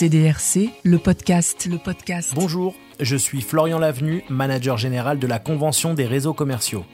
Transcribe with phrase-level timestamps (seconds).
[0.00, 2.32] CDRC, le podcast, le podcast.
[2.34, 6.86] Bonjour, je suis Florian Lavenu, manager général de la Convention des réseaux commerciaux.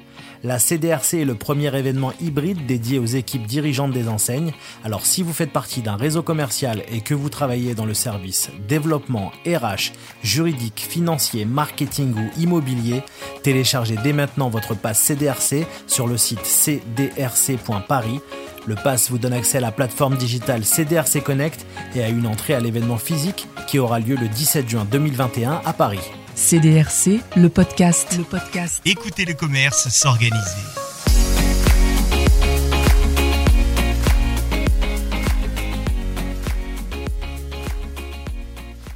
[0.43, 4.53] La CDRC est le premier événement hybride dédié aux équipes dirigeantes des enseignes.
[4.83, 8.51] Alors si vous faites partie d'un réseau commercial et que vous travaillez dans le service
[8.67, 9.93] développement, RH,
[10.25, 13.05] juridique, financier, marketing ou immobilier,
[13.45, 18.21] téléchargez dès maintenant votre passe CDRC sur le site cdrc.paris.
[18.67, 22.53] Le pass vous donne accès à la plateforme digitale CDRC Connect et à une entrée
[22.53, 26.01] à l'événement physique qui aura lieu le 17 juin 2021 à Paris.
[26.35, 28.83] CDRC, le podcast, le podcast.
[28.85, 30.41] Écoutez le commerce s'organiser.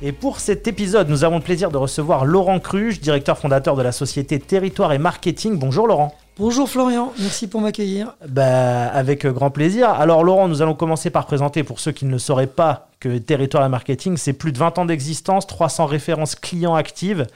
[0.03, 3.83] Et pour cet épisode, nous avons le plaisir de recevoir Laurent Cruge, directeur fondateur de
[3.83, 5.59] la société Territoire et Marketing.
[5.59, 6.17] Bonjour Laurent.
[6.41, 8.17] Bonjour Florian, merci pour m'accueillir.
[8.27, 9.91] Bah, avec grand plaisir.
[9.91, 13.67] Alors Laurent, nous allons commencer par présenter pour ceux qui ne sauraient pas que Territoire
[13.67, 17.27] et Marketing, c'est plus de 20 ans d'existence, 300 références clients actives,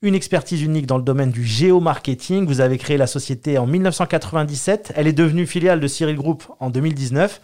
[0.00, 2.46] une expertise unique dans le domaine du géomarketing.
[2.46, 6.70] Vous avez créé la société en 1997, elle est devenue filiale de Cyril Group en
[6.70, 7.42] 2019.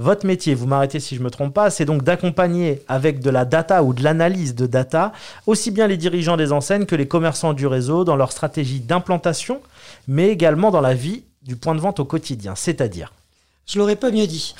[0.00, 3.30] Votre métier, vous m'arrêtez si je ne me trompe pas, c'est donc d'accompagner avec de
[3.30, 5.12] la data ou de l'analyse de data
[5.46, 9.60] aussi bien les dirigeants des enseignes que les commerçants du réseau dans leur stratégie d'implantation,
[10.08, 13.12] mais également dans la vie du point de vente au quotidien, c'est-à-dire
[13.68, 14.54] je l'aurais pas mieux dit.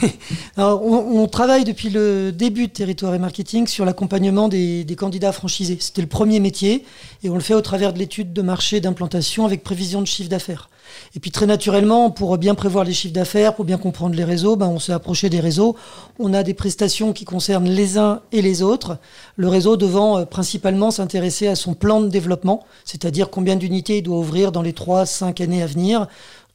[0.56, 5.30] Alors, on, travaille depuis le début de Territoire et Marketing sur l'accompagnement des, des, candidats
[5.30, 5.78] franchisés.
[5.78, 6.84] C'était le premier métier
[7.22, 10.28] et on le fait au travers de l'étude de marché d'implantation avec prévision de chiffre
[10.28, 10.68] d'affaires.
[11.14, 14.56] Et puis très naturellement, pour bien prévoir les chiffres d'affaires, pour bien comprendre les réseaux,
[14.56, 15.76] ben, on s'est approché des réseaux.
[16.18, 18.98] On a des prestations qui concernent les uns et les autres.
[19.36, 24.02] Le réseau devant euh, principalement s'intéresser à son plan de développement, c'est-à-dire combien d'unités il
[24.02, 26.06] doit ouvrir dans les 3-5 années à venir,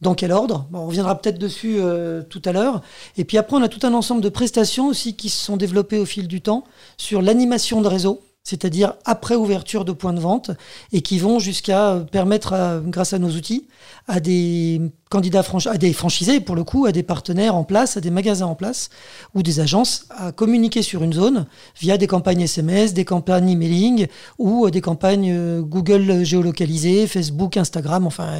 [0.01, 2.81] dans quel ordre On reviendra peut-être dessus euh, tout à l'heure.
[3.17, 5.99] Et puis après, on a tout un ensemble de prestations aussi qui se sont développées
[5.99, 6.63] au fil du temps
[6.97, 10.51] sur l'animation de réseau c'est-à-dire après ouverture de points de vente,
[10.91, 13.67] et qui vont jusqu'à permettre, grâce à nos outils,
[14.07, 18.01] à des candidats à des franchisés, pour le coup, à des partenaires en place, à
[18.01, 18.89] des magasins en place,
[19.35, 21.45] ou des agences, à communiquer sur une zone
[21.79, 24.07] via des campagnes SMS, des campagnes emailing,
[24.39, 28.39] ou des campagnes euh, Google géolocalisées, Facebook, Instagram, enfin,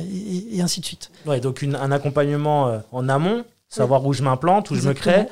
[0.52, 1.12] et, ainsi de suite.
[1.26, 5.28] Ouais, donc un accompagnement euh, en amont, savoir où je m'implante, où je me crée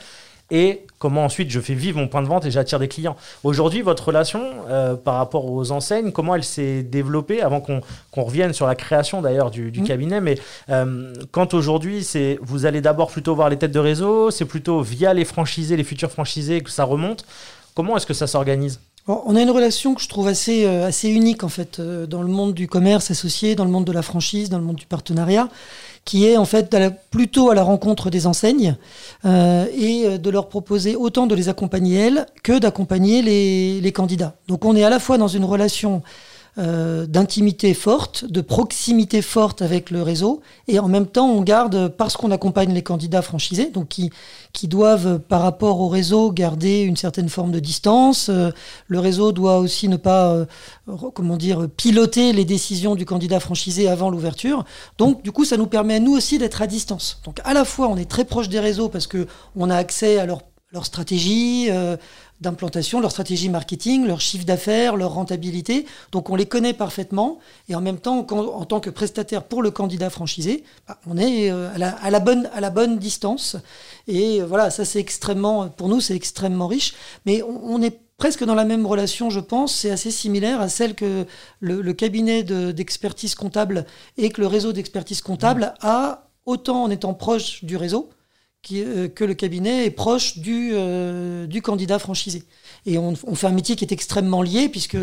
[0.52, 3.16] et comment ensuite je fais vivre mon point de vente et j'attire des clients.
[3.44, 7.82] Aujourd'hui, votre relation euh, par rapport aux enseignes, comment elle s'est développée avant qu'on
[8.24, 9.84] revienne sur la création d'ailleurs du, mmh.
[9.84, 10.36] cabinet, mais
[10.70, 14.82] euh, quand aujourd'hui, c'est vous allez d'abord plutôt voir les têtes de réseau, c'est plutôt
[14.82, 17.26] via les franchisés, les futurs franchisés que ça remonte.
[17.76, 18.82] Comment est-ce que ça s'organise?
[19.10, 22.28] On a une relation que je trouve assez, euh, assez unique en fait dans le
[22.28, 25.50] monde du commerce associé, dans le monde de la franchise, dans le monde du partenariat
[26.06, 26.76] qui est en fait
[27.12, 28.76] plutôt à la rencontre des enseignes
[29.26, 33.92] euh, et euh, de leur proposer autant de les accompagner elles que d'accompagner les, les,
[33.92, 34.36] candidats.
[34.48, 36.02] Donc on est à la fois dans une relation
[36.58, 41.90] euh, d'intimité forte, de proximité forte avec le réseau, et en même temps on garde,
[41.90, 44.12] parce qu'on accompagne les candidats franchisés, donc qui,
[44.68, 48.52] doivent par rapport au réseau garder une certaine forme de distance, euh,
[48.88, 50.46] le réseau doit aussi ne pas, euh,
[51.14, 54.66] comment dire, piloter les décisions du candidat franchisé avant l'ouverture,
[54.98, 57.22] donc du coup ça nous permet à nous aussi d'être à distance.
[57.26, 60.20] Donc à la fois on est très proche des réseaux parce que on a accès
[60.20, 60.42] à leur
[60.84, 61.70] stratégie,
[62.42, 65.86] d'implantation, leur stratégie marketing, leur chiffre d'affaires, leur rentabilité.
[66.12, 69.72] Donc on les connaît parfaitement et en même temps, en tant que prestataire pour le
[69.72, 73.58] candidat franchisé, bah, on est euh, à la, bonne, à la bonne distance.
[74.08, 76.94] Et euh, voilà, ça c'est extrêmement, pour nous c'est extrêmement riche.
[77.26, 79.74] Mais on, est presque dans la même relation, je pense.
[79.76, 81.26] C'est assez similaire à celle que
[81.60, 83.86] le, cabinet d'expertise comptable
[84.18, 88.10] et que le réseau d'expertise comptable a, autant en étant proche du réseau,
[88.72, 92.44] euh, que le cabinet est proche du, euh, du candidat franchisé.
[92.86, 94.98] Et on, fait un métier qui est extrêmement lié, puisque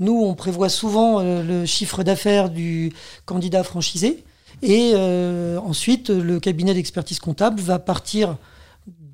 [0.00, 2.92] nous, on prévoit souvent euh, le chiffre d'affaires du
[3.24, 4.24] candidat franchisé.
[4.62, 8.36] Et ensuite, le cabinet d'expertise comptable va partir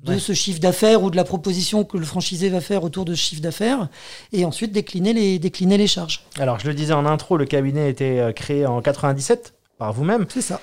[0.03, 3.15] de ce chiffre d'affaires ou de la proposition que le franchisé va faire autour de
[3.15, 3.89] ce chiffre d'affaires
[4.31, 6.23] et ensuite décliner les, décliner les charges.
[6.37, 10.27] Alors, je le disais en intro, le cabinet a été créé en 97 par vous-même.
[10.29, 10.61] C'est ça.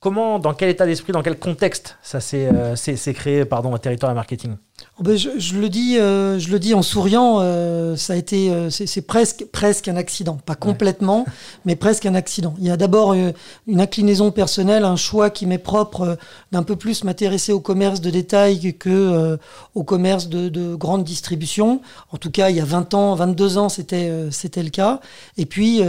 [0.00, 4.12] Comment, dans quel état d'esprit, dans quel contexte ça s'est euh, créé pardon, un territoire
[4.12, 4.54] et marketing?
[5.00, 8.70] Oh ben je, le dis, euh, je le dis en souriant, euh, ça a été,
[8.70, 11.24] c'est presque, presque un accident, pas complètement,
[11.64, 12.54] mais presque un accident.
[12.58, 16.16] Il y a d'abord une inclinaison personnelle, un choix qui m'est propre
[16.52, 19.36] d'un peu plus m'intéresser au commerce de détail que
[19.74, 21.80] au commerce de, de, grande distribution.
[22.12, 25.00] En tout cas, il y a 20 ans, 22 ans, c'était c'était le cas.
[25.36, 25.82] Et puis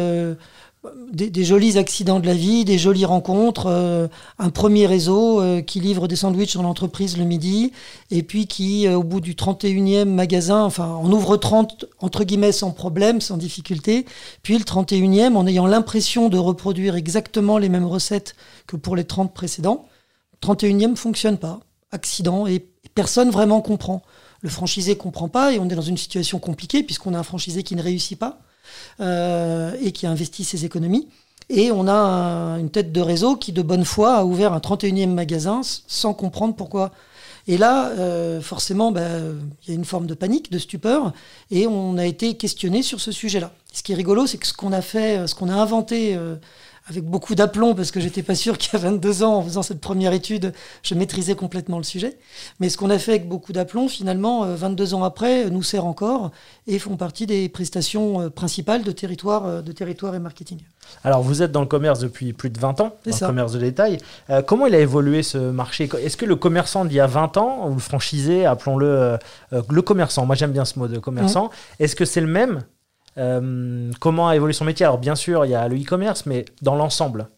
[1.11, 5.81] des, jolis accidents de la vie, des jolies rencontres, euh, un premier réseau euh, qui
[5.81, 7.73] livre des sandwichs dans l'entreprise le midi,
[8.11, 12.53] et puis qui, euh, au bout du 31e magasin, enfin, en ouvre 30, entre guillemets,
[12.53, 14.05] sans problème, sans difficulté,
[14.41, 18.35] puis le 31e, en ayant l'impression de reproduire exactement les mêmes recettes
[18.65, 19.85] que pour les 30 précédents.
[20.41, 21.59] 31e fonctionne pas.
[21.91, 22.65] Accident, et
[22.95, 24.01] personne vraiment comprend.
[24.41, 27.63] Le franchisé comprend pas, et on est dans une situation compliquée, puisqu'on a un franchisé
[27.63, 28.39] qui ne réussit pas
[28.99, 31.07] et qui a investi ses économies.
[31.49, 34.59] Et on a un, une tête de réseau qui, de bonne foi, a ouvert un
[34.59, 36.91] 31e magasin sans comprendre pourquoi.
[37.47, 39.07] Et là, euh, forcément, bah,
[39.63, 41.13] il y a une forme de panique, de stupeur,
[41.49, 43.51] et on a été questionné sur ce sujet-là.
[43.73, 46.35] Ce qui est rigolo, c'est que ce qu'on a fait, ce qu'on a inventé euh,
[46.89, 50.13] avec beaucoup d'aplomb parce que j'étais pas sûr qu'à 22 ans, en faisant cette première
[50.13, 50.53] étude,
[50.83, 52.17] je maîtrisais complètement le sujet.
[52.59, 55.85] Mais ce qu'on a fait avec beaucoup d'aplomb, finalement, 22 euh, ans après, nous sert
[55.85, 56.31] encore
[56.67, 60.59] et font partie des prestations euh, principales de territoire, euh, de territoire et marketing.
[61.03, 63.59] Alors, vous êtes dans le commerce depuis plus de 20 ans, dans le commerce de
[63.59, 63.97] détail.
[64.29, 65.89] Euh, comment il a évolué ce marché?
[66.01, 69.17] Est-ce que le commerçant d'il y a 20 ans, ou le franchisé, appelons-le euh,
[69.69, 71.83] le commerçant, moi j'aime bien ce mot de commerçant, mmh.
[71.83, 72.61] est-ce que c'est le même
[73.17, 74.85] euh, comment a évolué son métier?
[74.85, 77.29] Alors bien sûr, il y a le e-commerce, mais dans l'ensemble.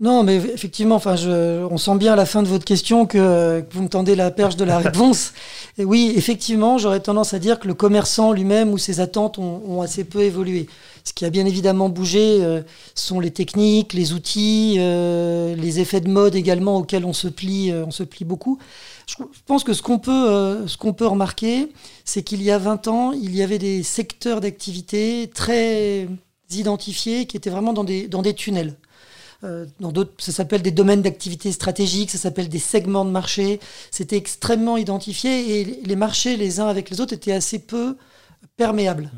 [0.00, 3.60] Non, mais effectivement, enfin, je, on sent bien à la fin de votre question que,
[3.60, 5.34] que vous me tendez la perche de la réponse.
[5.76, 9.60] Et oui, effectivement, j'aurais tendance à dire que le commerçant lui-même ou ses attentes ont,
[9.66, 10.68] ont, assez peu évolué.
[11.04, 12.62] Ce qui a bien évidemment bougé euh,
[12.94, 17.70] sont les techniques, les outils, euh, les effets de mode également auxquels on se plie,
[17.70, 18.58] euh, on se plie beaucoup.
[19.18, 21.72] Je, pense que ce qu'on peut, euh, peut remarquer,
[22.04, 26.08] c'est qu'il y a 20 ans, il y avait des secteurs d'activité très
[26.50, 28.76] identifiés qui étaient vraiment dans des, dans des tunnels.
[29.42, 33.58] Euh, dans ça s'appelle des domaines d'activité stratégiques, ça s'appelle des segments de marché.
[33.90, 37.96] C'était extrêmement identifié et les marchés les uns avec les autres étaient assez peu
[38.56, 39.10] perméables.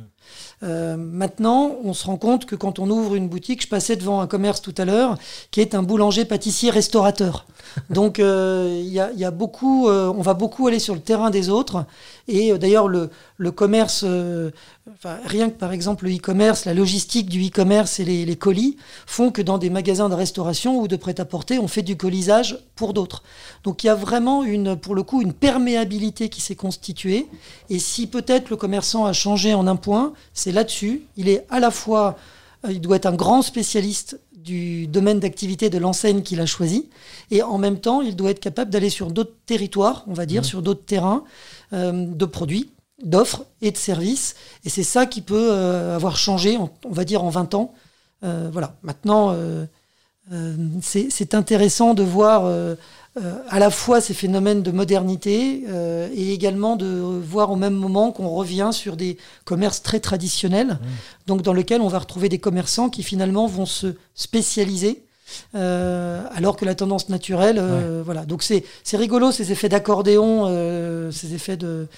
[0.62, 4.20] Euh, maintenant, on se rend compte que quand on ouvre une boutique, je passais devant
[4.20, 5.19] un commerce tout à l'heure,
[5.50, 7.47] qui est un boulanger, pâtissier, restaurateur.
[7.91, 11.00] Donc, il euh, y, a, y, a, beaucoup, euh, on va beaucoup aller sur le
[11.00, 11.85] terrain des autres.
[12.29, 17.49] Et d'ailleurs, le, le, commerce, enfin, rien que par exemple le e-commerce, la logistique du
[17.49, 18.76] e-commerce et les, les, colis
[19.06, 22.93] font que dans des magasins de restauration ou de prêt-à-porter, on fait du colisage pour
[22.93, 23.25] d'autres.
[23.64, 27.26] Donc il y a vraiment une, pour le coup, une perméabilité qui s'est constituée.
[27.70, 31.02] Et si peut-être le commerçant a changé en un point, c'est là-dessus.
[31.16, 32.16] Il est à la fois,
[32.64, 36.88] euh, il doit être un grand spécialiste du domaine d'activité de l'enseigne qu'il a choisi.
[37.31, 40.43] Et en même temps, il doit être capable d'aller sur d'autres territoires, on va dire,
[40.43, 40.46] mmh.
[40.46, 41.25] sur d'autres terrains
[41.72, 42.70] euh, de produits,
[43.02, 44.34] d'offres et de services.
[44.64, 47.72] Et c'est ça qui peut euh, avoir changé, on, on, va dire, en 20 ans.
[48.25, 48.76] Euh, voilà.
[48.82, 49.37] Maintenant,
[50.81, 52.76] c'est intéressant de voir
[53.49, 55.64] à la fois ces phénomènes de modernité
[56.14, 60.87] et également de voir au même moment qu'on revient sur des commerces très traditionnels, mmh.
[61.26, 65.03] donc dans lesquels on va retrouver des commerçants qui finalement vont se spécialiser
[65.55, 68.05] euh, alors que la tendance naturelle, euh, ouais.
[68.05, 68.25] voilà.
[68.25, 71.88] Donc c'est rigolo ces effets d'accordéon, euh, ces effets de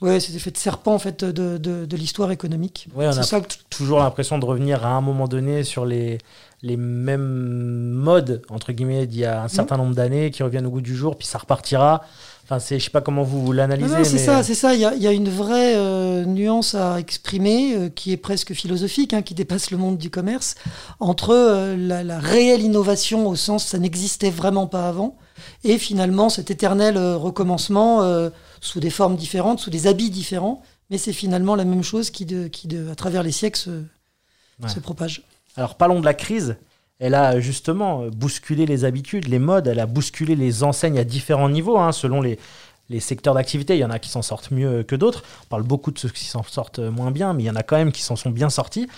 [0.00, 2.86] Ouais, ces effets de serpent en fait de, de, de l'histoire économique.
[2.94, 3.48] Ouais, on a ça que...
[3.68, 6.18] toujours l'impression de revenir à un moment donné sur les,
[6.62, 10.70] les mêmes modes entre guillemets d'il y a un certain nombre d'années qui reviennent au
[10.70, 12.02] goût du jour, puis ça repartira.
[12.44, 14.04] Enfin, c'est, je sais pas comment vous l'analysez.
[14.04, 14.18] c'est mais...
[14.24, 14.72] ça, c'est ça.
[14.74, 18.54] Il y a, y a, une vraie euh, nuance à exprimer euh, qui est presque
[18.54, 20.54] philosophique, hein, qui dépasse le monde du commerce,
[20.98, 25.18] entre euh, la, la, réelle innovation au sens ça n'existait vraiment pas avant,
[25.62, 28.00] et finalement cet éternel recommencement
[28.60, 32.24] sous des formes différentes, sous des habits différents, mais c'est finalement la même chose qui,
[32.24, 34.68] de, qui de, à travers les siècles, se, ouais.
[34.68, 35.22] se propage.
[35.56, 36.56] Alors parlons de la crise
[37.00, 41.48] elle a justement bousculé les habitudes, les modes, elle a bousculé les enseignes à différents
[41.48, 42.38] niveaux, hein, selon les,
[42.88, 43.76] les secteurs d'activité.
[43.76, 45.22] Il y en a qui s'en sortent mieux que d'autres.
[45.44, 47.62] On parle beaucoup de ceux qui s'en sortent moins bien, mais il y en a
[47.62, 48.88] quand même qui s'en sont bien sortis.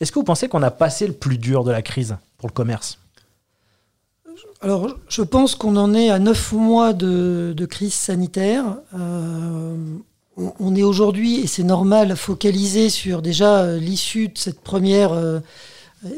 [0.00, 2.52] Est-ce que vous pensez qu'on a passé le plus dur de la crise pour le
[2.52, 2.98] commerce?
[4.62, 8.76] Alors, je pense qu'on en est à neuf mois de, crise sanitaire.
[8.94, 9.74] Euh,
[10.36, 15.12] on, on, est aujourd'hui, et c'est normal, focalisé sur déjà euh, l'issue de cette première
[15.12, 15.40] euh,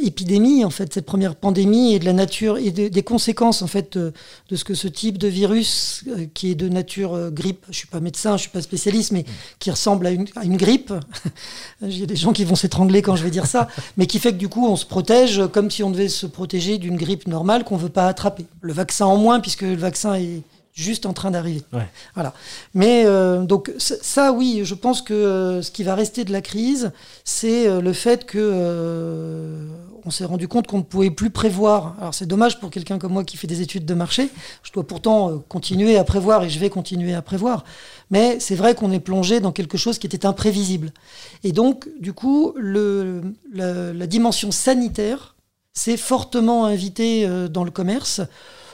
[0.01, 3.67] épidémie, en fait, cette première pandémie et de la nature et de, des conséquences, en
[3.67, 4.13] fait, de,
[4.49, 7.77] de, ce que ce type de virus euh, qui est de nature euh, grippe, je
[7.77, 9.25] suis pas médecin, je suis pas spécialiste, mais
[9.59, 10.93] qui ressemble à une, à une grippe.
[11.83, 14.21] Il y a des gens qui vont s'étrangler quand je vais dire ça, mais qui
[14.21, 17.27] fait que du coup, on se protège comme si on devait se protéger d'une grippe
[17.27, 18.47] normale qu'on veut pas attraper.
[18.61, 21.63] Le vaccin en moins, puisque le vaccin est juste en train d'arriver.
[21.73, 21.87] Ouais.
[22.15, 22.33] Voilà.
[22.75, 26.41] Mais euh, donc ça, oui, je pense que euh, ce qui va rester de la
[26.41, 26.93] crise,
[27.25, 29.69] c'est euh, le fait que
[30.05, 31.95] on s'est rendu compte qu'on ne pouvait plus prévoir.
[32.01, 34.31] Alors c'est dommage pour quelqu'un comme moi qui fait des études de marché.
[34.63, 37.65] Je dois pourtant continuer à prévoir et je vais continuer à prévoir.
[38.11, 40.93] Mais c'est vrai qu'on est plongé dans quelque chose qui était imprévisible.
[41.45, 45.37] Et donc, du coup, le, la, la dimension sanitaire
[45.73, 48.23] s'est fortement invitée dans le commerce.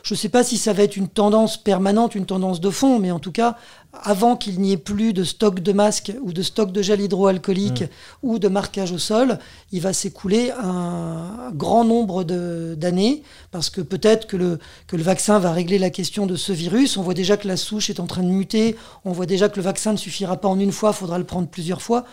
[0.03, 2.99] Je ne sais pas si ça va être une tendance permanente, une tendance de fond,
[2.99, 3.57] mais en tout cas,
[3.93, 7.83] avant qu'il n'y ait plus de stock de masques ou de stock de gel hydroalcoolique
[7.83, 7.87] Mm.
[8.23, 9.39] ou de marquage au sol,
[9.73, 15.39] il va s'écouler un grand nombre d'années parce que peut-être que le, que le vaccin
[15.39, 16.97] va régler la question de ce virus.
[16.97, 18.77] On voit déjà que la souche est en train de muter.
[19.05, 21.25] On voit déjà que le vaccin ne suffira pas en une fois, il faudra le
[21.25, 22.05] prendre plusieurs fois.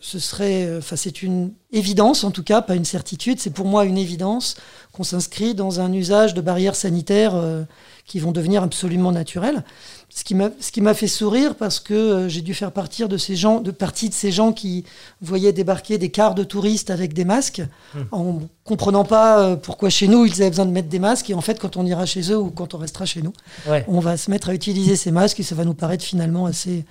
[0.00, 3.38] Ce serait, euh, enfin, c'est une évidence en tout cas, pas une certitude.
[3.40, 4.56] C'est pour moi une évidence
[4.92, 7.62] qu'on s'inscrit dans un usage de barrières sanitaires euh,
[8.04, 9.62] qui vont devenir absolument naturelles.
[10.08, 13.08] Ce qui m'a, ce qui m'a fait sourire parce que euh, j'ai dû faire partir
[13.08, 14.84] de ces gens, de partie de ces gens qui
[15.22, 17.62] voyaient débarquer des cars de touristes avec des masques,
[18.10, 21.34] en comprenant pas euh, pourquoi chez nous ils avaient besoin de mettre des masques et
[21.34, 23.32] en fait quand on ira chez eux ou quand on restera chez nous,
[23.68, 23.84] Ouais.
[23.88, 26.84] on va se mettre à utiliser ces masques et ça va nous paraître finalement assez,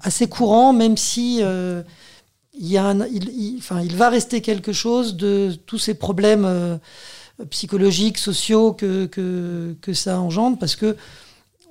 [0.00, 1.82] assez courant, même si euh,
[2.58, 5.94] il, y a un- il, il- enfin, il va rester quelque chose de tous ces
[5.94, 6.76] problèmes euh,
[7.50, 10.96] psychologiques, sociaux que, que, que ça engendre, parce que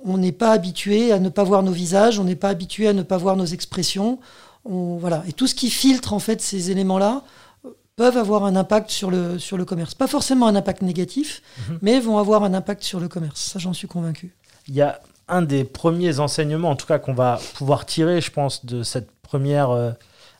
[0.05, 2.93] on n'est pas habitué à ne pas voir nos visages, on n'est pas habitué à
[2.93, 4.19] ne pas voir nos expressions.
[4.63, 5.23] On, voilà.
[5.27, 7.23] Et tout ce qui filtre en fait ces éléments-là
[7.65, 9.95] euh, peuvent avoir un impact sur le, sur le commerce.
[9.95, 11.41] Pas forcément un impact négatif,
[11.81, 13.41] mais vont avoir un impact sur le commerce.
[13.41, 14.35] Ça, j'en suis convaincu.
[14.67, 18.31] Il y a un des premiers enseignements, en tout cas, qu'on va pouvoir tirer, je
[18.31, 19.91] pense, de cette première, euh,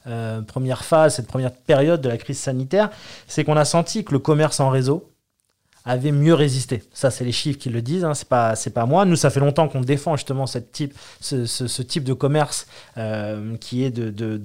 [0.08, 2.90] euh, première phase, cette première période de la crise sanitaire,
[3.28, 5.10] c'est qu'on a senti que le commerce en réseau
[5.84, 6.84] avait mieux résisté.
[6.94, 9.06] Ça, c'est les chiffres qui le disent, hein, c'est pas, pas moi.
[9.06, 12.68] Nous, ça fait longtemps qu'on défend justement type, ce, type de commerce
[12.98, 14.38] euh, qui est de, de-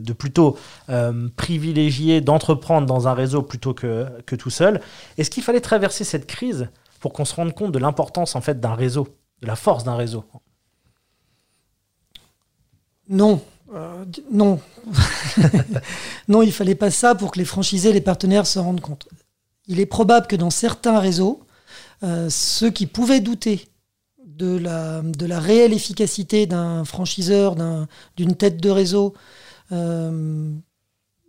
[0.00, 4.80] de plutôt euh, privilégier, d'entreprendre dans un réseau plutôt que, que tout seul.
[5.16, 6.68] Est-ce qu'il fallait traverser cette crise
[7.06, 9.06] pour qu'on se rende compte de l'importance en fait d'un réseau,
[9.40, 10.24] de la force d'un réseau
[13.08, 13.40] Non.
[13.72, 14.58] Euh, non.
[16.28, 19.06] non, il fallait pas ça pour que les franchisés, les partenaires se rendent compte.
[19.68, 21.44] Il est probable que dans certains réseaux,
[22.02, 23.68] euh, ceux qui pouvaient douter
[24.26, 25.00] de la,
[25.38, 27.86] réelle efficacité d'un franchiseur, d'un-
[28.16, 29.14] d'une tête de réseau,
[29.70, 30.50] euh,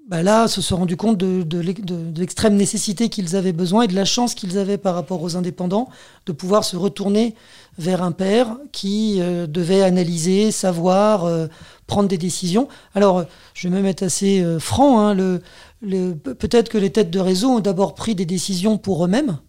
[0.07, 3.51] bah là, se sont rendus compte de, de l'ex- de- de l'extrême nécessité qu'ils avaient
[3.51, 5.89] besoin et de la chance qu'ils avaient par rapport aux indépendants
[6.25, 7.35] de pouvoir se retourner
[7.77, 11.47] vers un père qui euh, devait analyser, savoir, euh,
[11.87, 12.69] prendre des décisions.
[12.95, 15.39] Alors, je vais même être assez euh, franc, hein,
[15.81, 19.39] peut-être que les têtes de réseau ont d'abord pris des décisions pour eux-mêmes,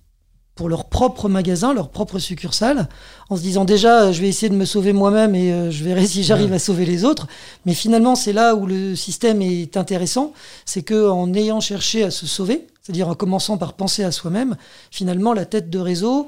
[0.59, 2.89] pour leur propre magasin, leur propre succursale,
[3.31, 5.85] en se disant déjà, euh, je vais essayer de me sauver moi-même et euh, je
[5.85, 7.29] verrai si j'arrive à sauver les autres.
[7.65, 10.33] Mais finalement, c'est là où le système est intéressant,
[10.65, 14.57] c'est que en ayant cherché à se sauver, c'est-à-dire en commençant par penser à soi-même,
[14.91, 16.27] finalement, la tête de réseau,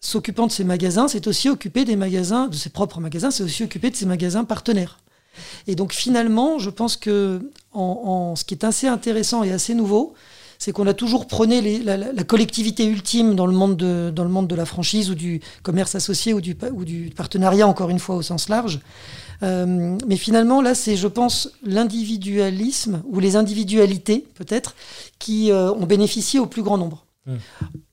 [0.00, 3.64] s'occupant de ses magasins, c'est aussi occuper des magasins, de ses propres magasins, c'est aussi
[3.64, 4.98] occuper de ses magasins partenaires.
[5.66, 7.40] Et donc finalement, je pense que
[7.72, 10.14] en, en- ce qui est assez intéressant et assez nouveau,
[10.58, 14.30] c'est qu'on a toujours prôné les- la, collectivité ultime dans le, monde de, dans le
[14.30, 17.90] monde de la franchise ou du commerce associé ou du, pa- ou du partenariat, encore
[17.90, 18.80] une fois au sens large.
[19.42, 24.74] Euh, mais finalement, là, c'est, je pense, l'individualisme ou les individualités, peut-être,
[25.18, 27.04] qui euh, ont bénéficié au plus grand nombre.
[27.26, 27.34] Mm.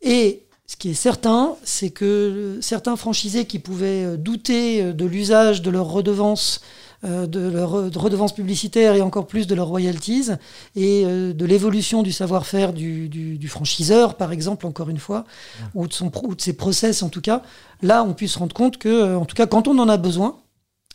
[0.02, 5.62] Et ce qui est certain, c'est que certains franchisés qui pouvaient euh, douter de l'usage
[5.62, 6.62] de leurs redevances,
[7.04, 10.30] de leurs re- de redevances publicitaires et encore plus de leurs royalties,
[10.76, 15.26] et euh, de l'évolution du savoir-faire du, du- du franchiseur, par exemple, encore une fois,
[15.74, 17.42] ou, de son, ou de ses process en tout cas,
[17.82, 19.98] là, on puisse se rendre compte que, euh, en tout cas, quand on en a
[19.98, 20.38] besoin,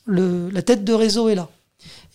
[0.05, 1.49] le- la tête de réseau est là.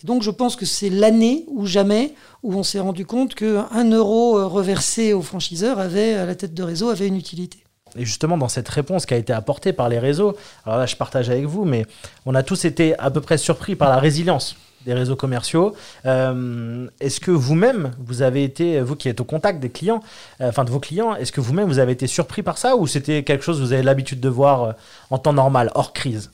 [0.03, 3.89] Et donc, je pense que c'est l'année ou jamais où on s'est rendu compte qu'un
[3.91, 7.59] euro euh, reversé au franchiseur avait, à la tête de réseau, avait une utilité.
[7.97, 10.95] Et justement, dans cette réponse qui a été apportée par les réseaux, alors là, je
[10.95, 11.85] partage avec vous, mais
[12.25, 14.55] on a tous été à peu près surpris par la résilience
[14.85, 15.75] des réseaux commerciaux.
[16.05, 20.01] Euh, est-ce que vous-même, vous avez été, vous qui êtes au contact des clients,
[20.39, 22.87] euh, enfin de vos clients, est-ce que vous-même, vous avez été surpris par ça ou
[22.87, 24.71] c'était quelque chose que vous avez l'habitude de voir euh,
[25.09, 26.31] en temps normal, hors crise?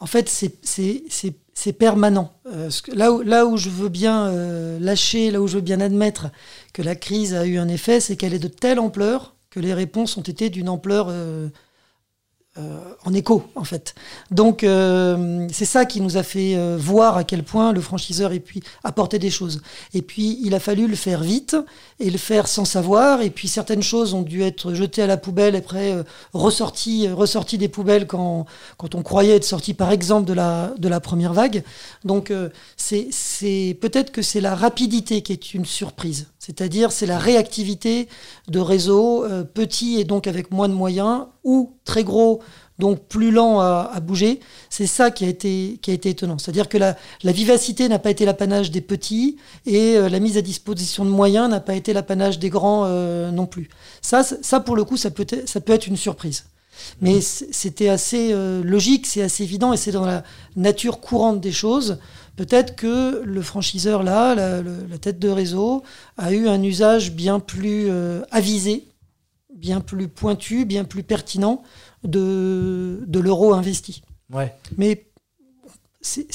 [0.00, 1.32] En fait, c'est-
[1.78, 2.32] permanent.
[2.92, 4.30] Là, où, là où je veux bien
[4.78, 6.26] lâcher, là où je veux bien admettre
[6.74, 9.72] que la crise a eu un effet, c'est qu'elle est de telle ampleur que les
[9.72, 11.48] réponses ont été d'une ampleur euh,
[12.56, 13.96] euh, en écho, en fait.
[14.30, 18.30] Donc, euh, c'est ça qui nous a fait euh, voir à quel point le franchiseur
[18.30, 19.60] et puis apportait des choses.
[19.92, 21.56] Et puis, il a fallu le faire vite
[21.98, 23.22] et le faire sans savoir.
[23.22, 25.96] Et puis, certaines choses ont dû être jetées à la poubelle et après
[26.32, 28.46] ressorties, ressorties des poubelles quand,
[28.76, 31.64] quand on croyait être sorti, par exemple, de la, de la première vague.
[32.04, 32.32] Donc,
[32.76, 36.28] c'est peut-être que c'est la rapidité qui est une surprise.
[36.44, 38.08] C'est-à-dire, c'est la réactivité
[38.48, 39.24] de réseaux
[39.54, 42.42] petits et donc avec moins de moyens ou très gros
[42.78, 44.40] donc plus lent à, bouger.
[44.70, 46.38] C'est ça qui a été, étonnant.
[46.38, 49.36] C'est-à-dire que la, vivacité n'a pas été l'apanage des petits
[49.66, 53.30] et euh, la mise à disposition de moyens n'a pas été l'apanage des grands euh,
[53.30, 53.68] non plus.
[54.02, 54.24] Ça,
[54.60, 56.44] pour le coup, ça peut, être, une surprise.
[57.00, 60.24] Mais c'était assez euh, logique, c'est assez évident et c'est dans la
[60.56, 61.98] nature courante des choses.
[62.36, 65.82] Peut-être que le franchiseur là, la, la, tête de réseau,
[66.16, 67.90] a eu un usage bien plus
[68.30, 68.88] avisé,
[69.54, 71.62] bien plus pointu, bien plus pertinent
[72.02, 74.02] de, de l'euro investi.
[74.32, 74.54] Ouais.
[74.76, 75.06] Mais
[76.00, 76.26] c'est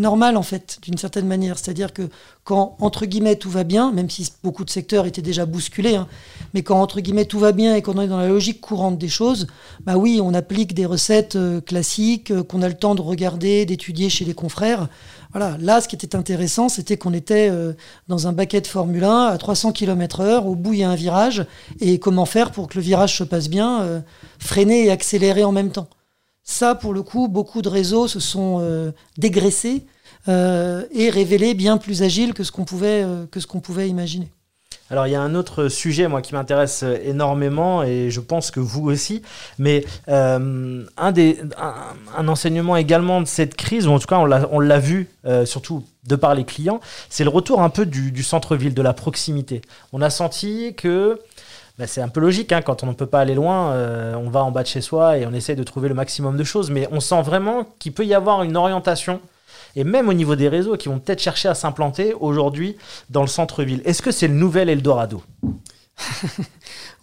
[0.00, 1.58] normal en fait, d'une certaine manière.
[1.58, 2.08] C'est-à-dire que
[2.42, 6.08] quand, entre guillemets, tout va bien, même si beaucoup de secteurs étaient déjà bousculés, hein,
[6.54, 9.08] mais quand, entre guillemets, tout va bien et qu'on est dans la logique courante des
[9.08, 9.46] choses,
[9.84, 13.64] bah oui, on applique des recettes euh, classiques euh, qu'on a le temps de regarder,
[13.64, 14.88] d'étudier chez les confrères.
[15.32, 17.72] Voilà, là, ce qui était intéressant, c'était qu'on était euh,
[18.08, 20.94] dans un baquet de Formule 1 à 300 km/h, au bout il y a un
[20.94, 21.46] virage,
[21.80, 24.02] et comment faire pour que le virage se passe bien,
[24.38, 25.88] freiner et accélérer en même temps.
[26.46, 29.84] Ça, pour le coup, beaucoup de réseaux se sont euh, dégraissés
[30.28, 34.28] et révélés bien plus agiles que ce qu'on pouvait, que ce qu'on pouvait imaginer.
[34.88, 38.60] Alors il y a un autre sujet moi qui m'intéresse énormément et je pense que
[38.60, 39.22] vous aussi,
[39.58, 41.40] mais euh, un, des,
[42.16, 45.84] un, enseignement également de cette crise, ou en tout cas on l'a vu euh, surtout
[46.06, 49.60] de par les clients, c'est le retour un peu du, centre-ville, de la proximité.
[49.92, 51.18] On a senti que
[51.78, 54.30] bah, c'est un peu logique, hein, quand on ne peut pas aller loin, euh, on
[54.30, 56.70] va en bas de chez soi et on essaie de trouver le maximum de choses,
[56.70, 59.20] mais on sent vraiment qu'il peut y avoir une orientation
[59.76, 62.76] et même au niveau des réseaux qui vont peut-être chercher à s'implanter aujourd'hui
[63.10, 63.82] dans le centre-ville.
[63.84, 65.22] Est-ce que c'est le nouvel Eldorado?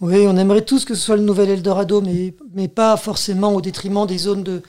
[0.00, 3.60] Oui, on aimerait tous que ce soit le nouvel Eldorado, mais, mais pas forcément au
[3.60, 4.60] détriment des zones de,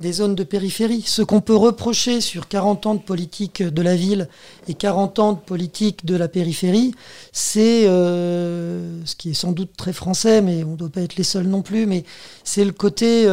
[0.00, 1.02] des zones de périphérie.
[1.06, 4.28] Ce qu'on peut reprocher sur 40 ans de politique de la ville
[4.66, 6.94] et 40 ans de politique de la périphérie,
[7.32, 11.16] c'est euh, ce qui est sans doute très français, mais on ne doit pas être
[11.16, 12.04] les seuls non plus, mais
[12.42, 13.24] c'est le côté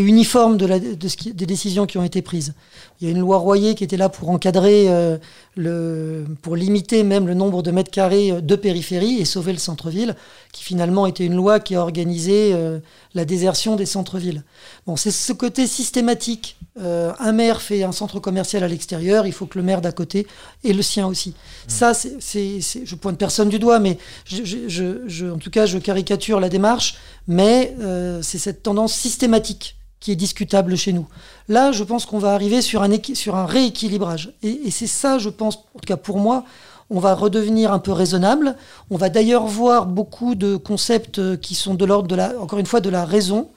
[0.00, 2.54] uniforme des décisions qui ont été prises.
[3.00, 5.18] Il y a une loi Royer qui était là pour encadrer, euh,
[5.56, 10.14] le, pour limiter même le nombre de mètres carrés de périphérie et sauver le centre-ville,
[10.52, 12.78] qui finalement était une loi qui a organisé euh,
[13.14, 14.44] la désertion des centres-villes.
[14.86, 16.56] Bon, c'est ce côté systématique.
[16.80, 19.92] Euh, un maire fait un centre commercial à l'extérieur, il faut que le maire d'à
[19.92, 20.26] côté
[20.62, 21.30] et le sien aussi.
[21.30, 21.34] Mmh.
[21.68, 26.48] Ça, c'est, je pointe personne du doigt, mais je, en tout cas, je caricature la
[26.48, 26.96] démarche,
[27.28, 27.74] mais
[28.22, 31.06] c'est cette tendance systématique qui est discutable chez nous.
[31.48, 34.34] Là, je pense qu'on va arriver sur un, sur un rééquilibrage.
[34.42, 36.44] Et, c'est ça, je pense, en tout cas pour moi,
[36.90, 38.54] on va redevenir un peu raisonnable.
[38.90, 42.58] On va d'ailleurs voir beaucoup de concepts euh, qui sont de l'ordre de la, encore
[42.58, 43.48] une fois, de la raison,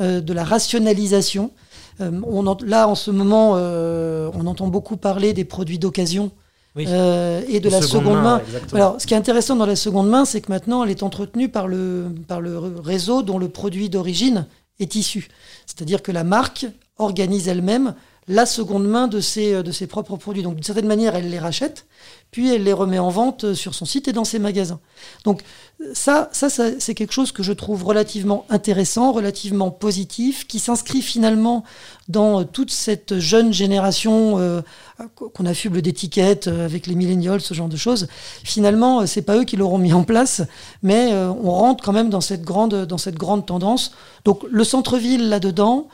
[0.00, 1.50] euh, de la rationalisation.
[2.00, 6.30] Euh, on là, en ce moment, on entend beaucoup parler des produits d'occasion.
[6.76, 8.40] et de la seconde, main.
[8.72, 11.48] Alors, ce qui est intéressant dans la seconde main, c'est que maintenant, elle est entretenue
[11.48, 14.46] par le, par le réseau dont le produit d'origine
[14.80, 15.28] est issu.
[15.66, 16.66] C'est-à-dire que la marque
[16.98, 17.94] organise elle-même
[18.28, 20.42] la seconde main de ses, euh, de ses propres produits.
[20.42, 21.86] Donc d'une certaine manière, elle les rachète,
[22.30, 24.80] puis elle les remet en vente euh, sur son site et dans ses magasins.
[25.24, 25.42] Donc
[25.92, 31.64] ça, ça, c'est quelque chose que je trouve relativement intéressant, relativement positif, qui s'inscrit finalement
[32.08, 34.62] dans euh, toute cette jeune génération
[35.14, 38.08] qu'on affuble d'étiquettes avec les millennials, ce genre de choses.
[38.44, 40.42] Finalement, c'est pas eux qui l'auront mis en place,
[40.82, 43.92] mais on rentre quand même dans cette grande, dans cette grande tendance.
[44.24, 45.88] Donc le centre-ville là-dedans.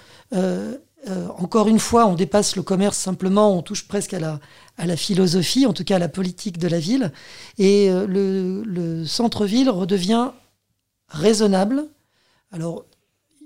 [1.08, 4.38] Euh, encore une fois, on dépasse le commerce simplement, on touche presque à la,
[4.78, 7.12] à la philosophie, en tout cas à la politique de la ville.
[7.58, 10.30] Et euh, le, centre-ville redevient
[11.08, 11.86] raisonnable.
[12.52, 12.84] Alors,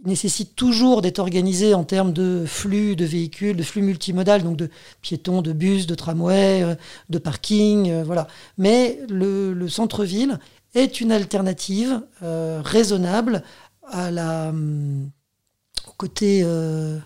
[0.06, 4.70] nécessite toujours d'être organisé en termes de flux de véhicules, de flux multimodal, donc de
[5.02, 6.74] piétons, de bus, de tramways, euh,
[7.10, 8.26] de parking, voilà.
[8.58, 10.38] Mais le, centre-ville
[10.74, 13.42] est une alternative raisonnable
[13.82, 16.98] à la, au côté euh,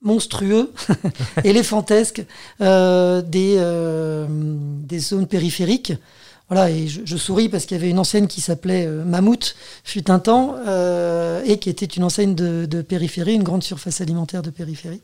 [0.00, 0.72] monstrueux,
[1.44, 2.24] éléphantesque
[2.60, 5.92] euh, des, euh, des zones périphériques.
[6.52, 10.18] Voilà, et je, souris parce qu'il y avait une enseigne qui s'appelait Mammouth, fut un
[10.18, 10.56] temps,
[11.46, 15.00] et qui était une enseigne de, périphérie, une grande surface alimentaire de périphérie.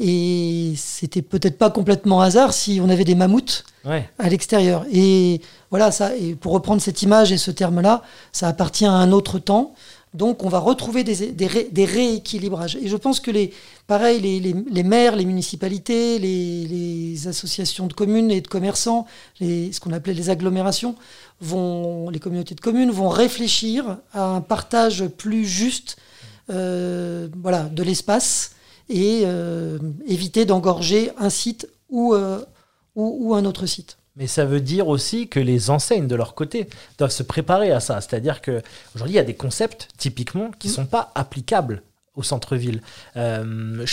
[0.00, 4.84] Et c'était peut-être pas complètement hasard si on avait des mammouths à l'extérieur.
[4.92, 9.12] Et voilà, ça, et pour reprendre cette image et ce terme-là, ça appartient à un
[9.12, 9.74] autre temps.
[10.12, 12.76] Donc on va retrouver des, rééquilibrages.
[12.76, 13.52] Et je pense que les,
[13.86, 19.06] pareil, les, maires, les municipalités, les, associations de communes et de commerçants,
[19.40, 20.96] ce qu'on appelait les agglomérations,
[21.40, 25.96] vont, les communautés de communes vont réfléchir à un partage plus juste
[26.50, 28.56] euh, voilà, de l'espace
[28.88, 32.44] et euh, éviter d'engorger un site ou, euh,
[32.96, 33.99] un autre site.
[34.20, 37.80] Mais ça veut dire aussi que les enseignes de leur côté doivent se préparer à
[37.80, 38.02] ça.
[38.02, 40.76] C'est-à-dire qu'aujourd'hui, il y a des concepts, typiquement, qui ne mm.
[40.76, 41.82] sont pas applicables
[42.14, 42.82] au centre-ville.
[43.16, 43.86] Euh,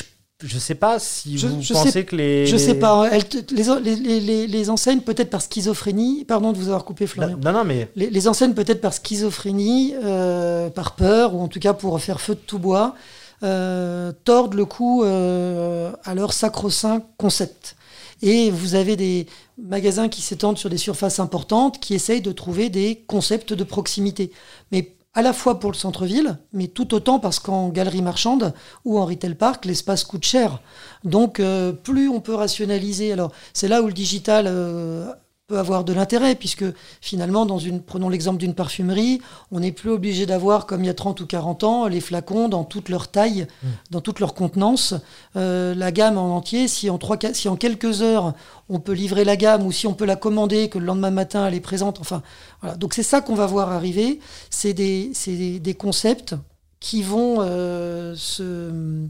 [0.44, 2.46] je ne sais pas si vous pensez que les.
[2.46, 3.10] Je ne sais pas.
[3.10, 6.26] les, les, les, enseignes, peut-être par schizophrénie.
[6.26, 7.38] Pardon de vous avoir coupé, Florian.
[7.42, 7.90] Non, non, mais.
[7.96, 12.36] Les, enseignes, peut-être par schizophrénie, euh, par peur, ou en tout cas pour faire feu
[12.36, 12.96] de tout bois,
[13.44, 17.78] euh, tordent le cou à leur sacro-saint concept.
[18.22, 19.28] Et vous avez des
[19.58, 24.32] magasins qui s'étendent sur des surfaces importantes, qui essayent de trouver des concepts de proximité.
[24.72, 28.54] Mais à la fois pour le centre-ville, mais tout autant parce qu'en galerie marchande
[28.86, 30.62] ou en retail park, l'espace coûte cher.
[31.04, 35.12] Donc euh, plus on peut rationaliser, alors c'est là où le digital euh,
[35.48, 36.66] peut avoir de l'intérêt, puisque
[37.00, 40.90] finalement, dans une, prenons l'exemple d'une parfumerie, on n'est plus obligé d'avoir, comme il y
[40.90, 43.68] a 30 ou 40 ans, les flacons dans toute leur taille, mmh.
[43.92, 44.94] dans toute leur contenance,
[45.38, 46.68] euh, la gamme en entier.
[46.68, 48.34] Si en, trois, si en quelques heures,
[48.68, 51.48] on peut livrer la gamme, ou si on peut la commander, que le lendemain matin,
[51.48, 52.24] elle est présente, enfin,
[52.60, 52.76] voilà.
[52.76, 56.36] Donc c'est ça qu'on va voir arriver, c'est des, des, des, concepts
[56.82, 59.08] qui vont euh, se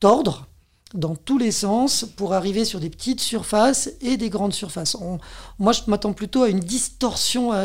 [0.00, 0.46] tordre
[0.96, 4.96] dans tous les sens pour arriver sur des petites surfaces et des grandes surfaces.
[5.58, 7.64] moi, je m'attends plutôt à une distorsion, à,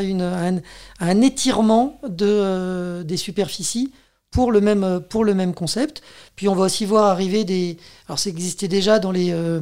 [1.00, 3.92] un, étirement euh, des superficies
[4.32, 6.02] pour le même, pour le même concept.
[6.38, 7.78] Puis on va aussi voir arriver des...
[8.08, 9.60] Alors ça existait déjà dans les, euh,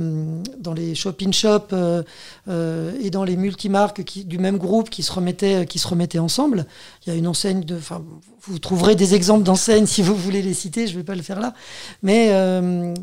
[0.60, 2.03] dans les shop-in-shop euh,
[2.47, 6.19] euh, et dans les multimarques qui, du même groupe qui se, remettaient, qui se remettaient
[6.19, 6.67] ensemble.
[7.05, 7.77] Il y a une enseigne de...
[7.77, 8.03] Enfin,
[8.41, 11.23] vous trouverez des exemples d'enseignes si vous voulez les citer, je ne vais pas le
[11.23, 11.53] faire là.
[12.03, 12.32] Mais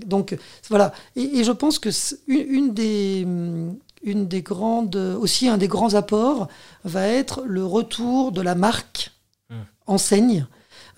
[0.06, 0.36] donc
[0.70, 0.92] voilà.
[1.14, 1.90] Et, je pense que
[2.26, 3.20] une, des
[4.02, 6.48] une des grandes, aussi un des grands apports
[6.84, 9.12] va être le retour de la marque
[9.50, 9.54] mmh.
[9.86, 10.46] enseigne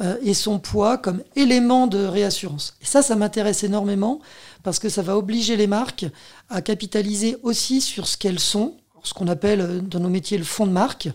[0.01, 2.77] euh, et son poids comme élément de réassurance.
[2.81, 4.21] Et ça, ça m'intéresse énormément
[4.63, 6.07] parce que ça va obliger les marques
[6.51, 10.45] à capitaliser aussi sur ce qu'elles sont, ce qu'on appelle euh, dans nos métiers le
[10.45, 11.09] fond de marque,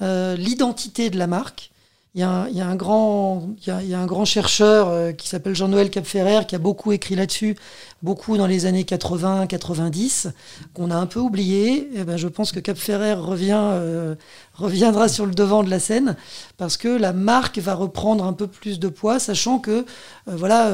[0.00, 1.71] euh, l'identité de la marque,
[2.14, 5.88] il y, a un, grand, il y a, un grand chercheur euh, qui s'appelle Jean-Noël
[5.88, 7.56] Capferrer qui a beaucoup écrit là-dessus,
[8.02, 10.30] beaucoup dans les années 80-90,
[10.74, 11.72] qu'on a un peu oublié.
[11.76, 14.14] Et eh ben, je pense que Capferrer revient, euh,
[14.52, 16.16] reviendra sur le devant de la scène
[16.58, 19.84] parce que la marque va reprendre un peu plus de poids, sachant que euh,
[20.26, 20.70] voilà,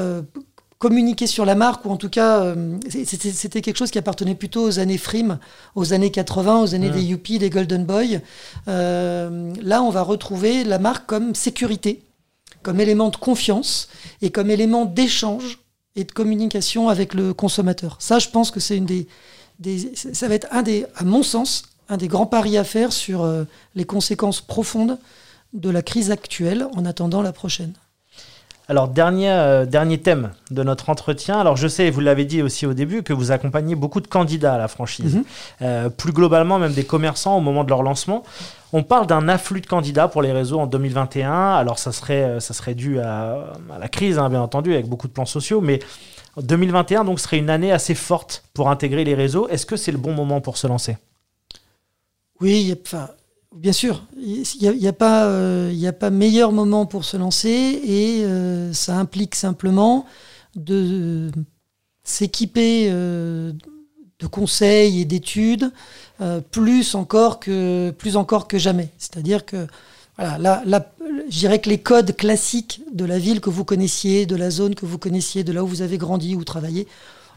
[0.79, 4.63] communiquer sur la marque, ou en tout cas, euh, c'était quelque chose qui appartenait plutôt
[4.63, 5.37] aux années Frime,
[5.75, 8.21] aux années 80, aux années des Youpi, des Golden Boy.
[8.69, 12.01] Euh, là, on va retrouver la marque comme sécurité,
[12.63, 13.89] comme élément de confiance
[14.21, 15.59] et comme élément d'échange
[15.97, 17.97] et de communication avec le consommateur.
[17.99, 19.05] Ça, je pense que c'est une des,
[19.59, 22.93] des, ça va être un des, à mon sens, un des grands paris à faire
[22.93, 23.43] sur euh,
[23.75, 24.97] les conséquences profondes
[25.51, 27.73] de la crise actuelle en attendant la prochaine.
[28.69, 31.39] Alors, dernier, euh, dernier thème de notre entretien.
[31.39, 34.53] Alors, je sais, vous l'avez dit aussi au début, que vous accompagnez beaucoup de candidats
[34.53, 35.15] à la franchise.
[35.15, 35.23] Mhm.
[35.63, 38.21] Euh, plus globalement, même des commerçants au moment de leur lancement.
[38.71, 41.53] On parle d'un afflux de candidats pour les réseaux en 2021.
[41.53, 45.07] Alors, ça serait, euh, ça serait dû à, la crise, hein, bien entendu, avec beaucoup
[45.07, 45.61] de plans sociaux.
[45.61, 45.79] Mais
[46.37, 49.47] 2021, donc, serait une année assez forte pour intégrer les réseaux.
[49.47, 50.95] Est-ce que c'est le bon moment pour se lancer?
[52.39, 53.09] Oui, enfin,
[53.55, 58.23] Bien sûr, il n'y a, pas, euh, a pas meilleur moment pour se lancer et
[58.23, 60.05] euh, ça implique simplement
[60.55, 61.31] de
[62.03, 63.51] s'équiper euh,
[64.19, 65.71] de conseils et d'études
[66.51, 68.89] plus, encore que, plus encore que jamais.
[68.97, 69.67] C'est-à-dire que
[70.17, 70.91] voilà, là,
[71.29, 74.75] je dirais que les codes classiques de la ville que vous connaissiez, de la zone
[74.75, 76.87] que vous connaissiez, de là où vous avez grandi ou travaillé,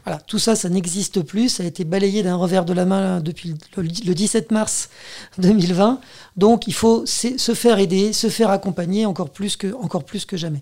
[0.05, 1.49] voilà, tout ça, ça n'existe plus.
[1.49, 4.89] Ça a été balayé d'un revers de la main depuis le 17 mars
[5.37, 6.01] 2020.
[6.35, 10.37] Donc, il faut se faire aider, se faire accompagner encore plus que, encore plus que
[10.37, 10.61] jamais.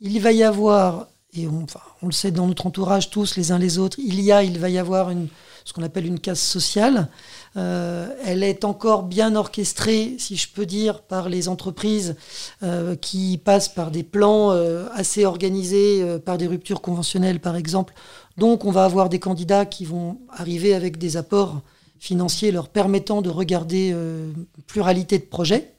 [0.00, 1.66] Il va y avoir, et on,
[2.06, 4.68] le sait dans notre entourage tous, les uns les autres, il y a, il va
[4.68, 5.28] y avoir une,
[5.64, 7.08] ce qu'on appelle une casse sociale.
[7.56, 12.14] Euh, elle est encore bien orchestrée, si je peux dire, par les entreprises
[12.62, 17.94] euh, qui passent par des plans euh, assez organisés, par des ruptures conventionnelles par exemple,
[18.38, 21.62] donc on va avoir des candidats qui vont arriver avec des apports
[21.98, 24.30] financiers leur permettant de regarder euh,
[24.66, 25.72] pluralité de projets.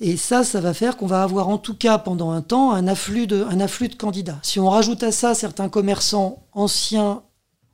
[0.00, 2.86] Et ça, ça va faire qu'on va avoir en tout cas pendant un temps un
[2.86, 4.38] afflux, de, afflux de candidats.
[4.42, 7.22] Si on rajoute à ça certains commerçants anciens,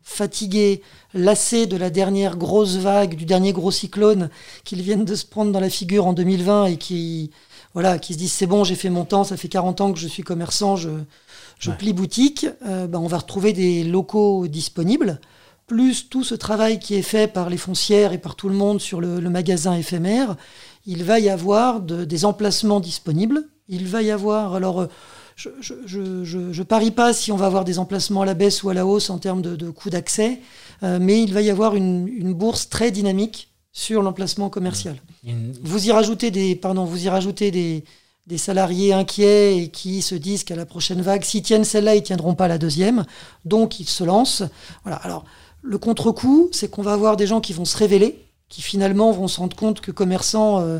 [0.03, 0.83] fatigués,
[1.15, 4.31] lassés de la dernière grosse vague, du dernier gros cyclone
[4.63, 7.31] qu'ils viennent de se prendre dans la figure en 2020 et qui
[7.73, 9.99] voilà, qui se disent c'est bon, j'ai fait mon temps, ça fait 40 ans que
[9.99, 10.91] je suis commerçant, je,
[11.59, 11.77] je Ouais.
[11.77, 15.21] plie boutique, euh, ben, on va retrouver des locaux disponibles,
[15.67, 18.81] plus tout ce travail qui est fait par les foncières et par tout le monde
[18.81, 20.37] sur le, le magasin éphémère,
[20.87, 23.49] il va y avoir de- des emplacements disponibles.
[23.69, 24.87] Il va y avoir, alors, euh,
[25.37, 28.35] je, je, je, je- je parie pas si on va avoir des emplacements à la
[28.35, 30.41] baisse ou à la hausse en termes de, de coût d'accès,
[30.83, 34.97] euh, mais il va y avoir une, une bourse très dynamique sur l'emplacement commercial.
[35.27, 37.85] Une- Vous y rajoutez des, pardon, vous y rajoutez des,
[38.27, 42.03] des salariés inquiets et qui se disent qu'à la prochaine vague, s'ils tiennent celle-là, ils
[42.03, 43.05] tiendront pas la deuxième.
[43.45, 44.43] Donc, ils se lancent.
[44.83, 44.97] Voilà.
[44.99, 45.25] Alors,
[45.63, 49.29] le contre-coup, c'est qu'on va avoir des gens qui vont se révéler, qui finalement vont
[49.29, 50.79] se rendre compte que commerçant euh,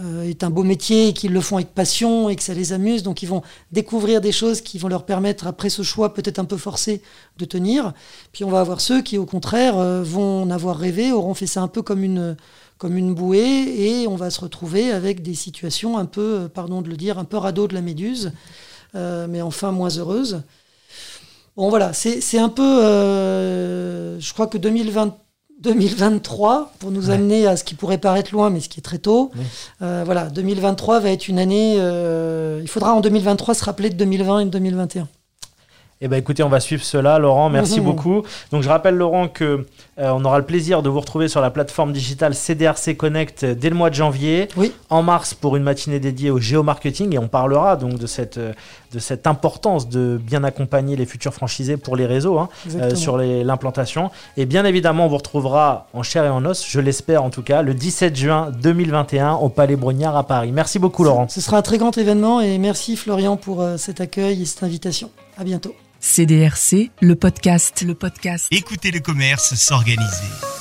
[0.00, 2.72] euh, est un beau métier et qu'ils le font avec passion et que ça les
[2.72, 3.04] amuse.
[3.04, 6.44] Donc, ils vont découvrir des choses qui vont leur permettre, après ce choix peut-être un
[6.44, 7.02] peu forcé,
[7.38, 7.92] de tenir.
[8.32, 11.46] Puis, on va avoir ceux qui, au contraire, euh, vont en avoir rêvé, auront fait
[11.46, 12.36] ça un peu comme une
[12.80, 16.80] comme une bouée et on va se retrouver avec des situations un peu, euh, pardon
[16.80, 18.32] de le dire, un peu radeau de la méduse,
[18.94, 20.40] euh, mais enfin moins heureuses.
[21.58, 25.14] Bon voilà, c'est un peu, euh, je crois que 2020,
[25.60, 27.14] 2023, pour nous Ouais.
[27.16, 29.30] amener à ce qui pourrait paraître loin, mais ce qui est très tôt,
[29.82, 34.40] euh, voilà, 2023 va être une année, il faudra en 2023 se rappeler de 2020
[34.40, 35.06] et de 2021.
[36.02, 37.50] Eh ben écoutez, on va suivre cela, Laurent.
[37.50, 37.84] Merci Mhm.
[37.84, 38.22] beaucoup.
[38.52, 39.66] Donc je rappelle, Laurent, que
[39.98, 43.68] euh, on aura le plaisir de vous retrouver sur la plateforme digitale CDRC Connect dès
[43.68, 44.72] le mois de janvier, Oui.
[44.88, 48.52] en mars pour une matinée dédiée au géomarketing et on parlera donc de cette euh,
[48.94, 53.18] de cette importance de bien accompagner les futurs franchisés pour les réseaux hein, euh, sur
[53.18, 54.10] l'implantation.
[54.38, 57.42] Et bien évidemment, on vous retrouvera en chair et en os, je l'espère en tout
[57.42, 60.50] cas, le 17 juin 2021 au Palais Brognard à Paris.
[60.50, 61.28] Merci beaucoup, Laurent.
[61.28, 65.10] Ce sera un très grand événement et merci Florian pour cet accueil et cette invitation.
[65.38, 65.74] À bientôt.
[66.00, 68.46] CDRC, le podcast, le podcast.
[68.50, 70.59] Écoutez le commerce s'organiser.